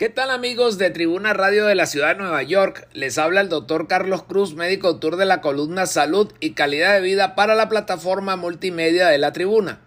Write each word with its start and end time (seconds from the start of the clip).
¿Qué 0.00 0.08
tal 0.08 0.30
amigos 0.30 0.78
de 0.78 0.88
Tribuna 0.88 1.34
Radio 1.34 1.66
de 1.66 1.74
la 1.74 1.84
Ciudad 1.84 2.14
de 2.16 2.22
Nueva 2.22 2.42
York? 2.42 2.88
Les 2.94 3.18
habla 3.18 3.42
el 3.42 3.50
doctor 3.50 3.86
Carlos 3.86 4.22
Cruz, 4.22 4.54
médico 4.54 4.88
autor 4.88 5.16
de 5.16 5.26
la 5.26 5.42
columna 5.42 5.84
Salud 5.84 6.32
y 6.40 6.52
Calidad 6.52 6.94
de 6.94 7.02
Vida 7.02 7.34
para 7.34 7.54
la 7.54 7.68
plataforma 7.68 8.36
multimedia 8.36 9.08
de 9.08 9.18
la 9.18 9.34
Tribuna. 9.34 9.80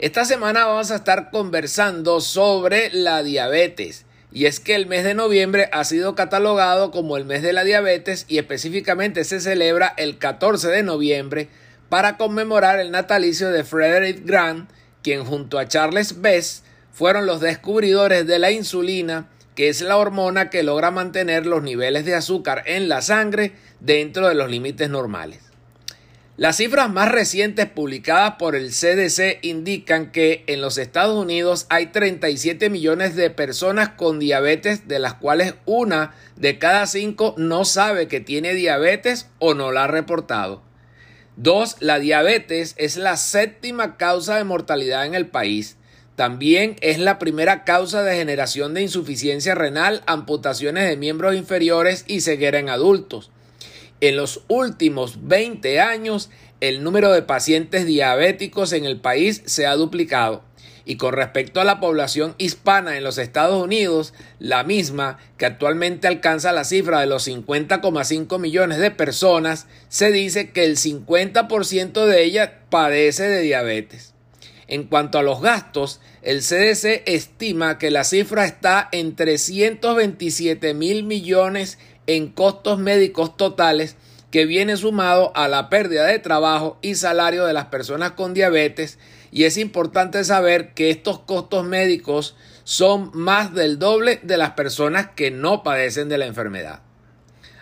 Esta 0.00 0.24
semana 0.24 0.66
vamos 0.66 0.90
a 0.90 0.96
estar 0.96 1.30
conversando 1.30 2.20
sobre 2.20 2.90
la 2.92 3.22
diabetes. 3.22 4.06
Y 4.32 4.46
es 4.46 4.58
que 4.58 4.74
el 4.74 4.88
mes 4.88 5.04
de 5.04 5.14
noviembre 5.14 5.68
ha 5.70 5.84
sido 5.84 6.16
catalogado 6.16 6.90
como 6.90 7.16
el 7.16 7.24
mes 7.24 7.42
de 7.42 7.52
la 7.52 7.62
diabetes 7.62 8.26
y 8.26 8.38
específicamente 8.38 9.22
se 9.22 9.38
celebra 9.38 9.94
el 9.96 10.18
14 10.18 10.66
de 10.66 10.82
noviembre 10.82 11.48
para 11.88 12.16
conmemorar 12.16 12.80
el 12.80 12.90
natalicio 12.90 13.50
de 13.50 13.62
Frederick 13.62 14.26
Grant, 14.26 14.68
quien 15.04 15.24
junto 15.24 15.60
a 15.60 15.68
Charles 15.68 16.20
Bess 16.20 16.64
fueron 16.92 17.24
los 17.24 17.40
descubridores 17.40 18.26
de 18.26 18.40
la 18.40 18.50
insulina 18.50 19.28
que 19.60 19.68
es 19.68 19.82
la 19.82 19.98
hormona 19.98 20.48
que 20.48 20.62
logra 20.62 20.90
mantener 20.90 21.44
los 21.44 21.62
niveles 21.62 22.06
de 22.06 22.14
azúcar 22.14 22.62
en 22.64 22.88
la 22.88 23.02
sangre 23.02 23.52
dentro 23.78 24.26
de 24.26 24.34
los 24.34 24.50
límites 24.50 24.88
normales. 24.88 25.40
Las 26.38 26.56
cifras 26.56 26.88
más 26.90 27.12
recientes 27.12 27.66
publicadas 27.66 28.36
por 28.38 28.56
el 28.56 28.70
CDC 28.70 29.40
indican 29.42 30.12
que 30.12 30.44
en 30.46 30.62
los 30.62 30.78
Estados 30.78 31.14
Unidos 31.14 31.66
hay 31.68 31.88
37 31.88 32.70
millones 32.70 33.16
de 33.16 33.28
personas 33.28 33.90
con 33.90 34.18
diabetes, 34.18 34.88
de 34.88 34.98
las 34.98 35.12
cuales 35.12 35.56
una 35.66 36.14
de 36.36 36.58
cada 36.58 36.86
cinco 36.86 37.34
no 37.36 37.66
sabe 37.66 38.08
que 38.08 38.20
tiene 38.20 38.54
diabetes 38.54 39.28
o 39.40 39.52
no 39.52 39.72
la 39.72 39.84
ha 39.84 39.88
reportado. 39.88 40.62
Dos, 41.36 41.76
la 41.80 41.98
diabetes 41.98 42.74
es 42.78 42.96
la 42.96 43.18
séptima 43.18 43.98
causa 43.98 44.38
de 44.38 44.44
mortalidad 44.44 45.04
en 45.04 45.14
el 45.14 45.26
país. 45.26 45.76
También 46.20 46.76
es 46.82 46.98
la 46.98 47.18
primera 47.18 47.64
causa 47.64 48.02
de 48.02 48.14
generación 48.14 48.74
de 48.74 48.82
insuficiencia 48.82 49.54
renal, 49.54 50.02
amputaciones 50.04 50.86
de 50.86 50.98
miembros 50.98 51.34
inferiores 51.34 52.04
y 52.06 52.20
ceguera 52.20 52.58
en 52.58 52.68
adultos. 52.68 53.30
En 54.02 54.16
los 54.18 54.42
últimos 54.46 55.26
20 55.26 55.80
años, 55.80 56.28
el 56.60 56.84
número 56.84 57.10
de 57.10 57.22
pacientes 57.22 57.86
diabéticos 57.86 58.74
en 58.74 58.84
el 58.84 59.00
país 59.00 59.40
se 59.46 59.66
ha 59.66 59.74
duplicado. 59.76 60.44
Y 60.84 60.96
con 60.96 61.14
respecto 61.14 61.58
a 61.58 61.64
la 61.64 61.80
población 61.80 62.34
hispana 62.36 62.98
en 62.98 63.02
los 63.02 63.16
Estados 63.16 63.64
Unidos, 63.64 64.12
la 64.38 64.62
misma, 64.62 65.16
que 65.38 65.46
actualmente 65.46 66.06
alcanza 66.06 66.52
la 66.52 66.64
cifra 66.64 67.00
de 67.00 67.06
los 67.06 67.26
50,5 67.26 68.38
millones 68.38 68.76
de 68.76 68.90
personas, 68.90 69.68
se 69.88 70.12
dice 70.12 70.50
que 70.50 70.66
el 70.66 70.76
50% 70.76 72.04
de 72.04 72.24
ella 72.24 72.60
padece 72.68 73.22
de 73.22 73.40
diabetes. 73.40 74.12
En 74.70 74.84
cuanto 74.84 75.18
a 75.18 75.24
los 75.24 75.42
gastos, 75.42 76.00
el 76.22 76.42
CDC 76.42 77.02
estima 77.06 77.76
que 77.76 77.90
la 77.90 78.04
cifra 78.04 78.44
está 78.44 78.88
en 78.92 79.16
327 79.16 80.74
mil 80.74 81.02
millones 81.02 81.76
en 82.06 82.28
costos 82.28 82.78
médicos 82.78 83.36
totales 83.36 83.96
que 84.30 84.46
viene 84.46 84.76
sumado 84.76 85.32
a 85.34 85.48
la 85.48 85.70
pérdida 85.70 86.06
de 86.06 86.20
trabajo 86.20 86.78
y 86.82 86.94
salario 86.94 87.46
de 87.46 87.52
las 87.52 87.66
personas 87.66 88.12
con 88.12 88.32
diabetes 88.32 89.00
y 89.32 89.42
es 89.42 89.56
importante 89.56 90.22
saber 90.22 90.72
que 90.72 90.90
estos 90.90 91.18
costos 91.18 91.66
médicos 91.66 92.36
son 92.62 93.10
más 93.12 93.52
del 93.52 93.80
doble 93.80 94.20
de 94.22 94.36
las 94.36 94.52
personas 94.52 95.08
que 95.16 95.32
no 95.32 95.64
padecen 95.64 96.08
de 96.08 96.18
la 96.18 96.26
enfermedad. 96.26 96.82